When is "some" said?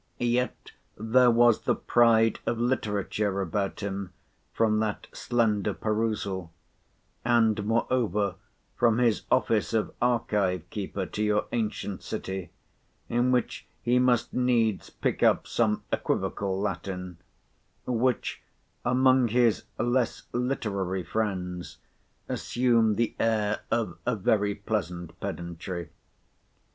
15.45-15.83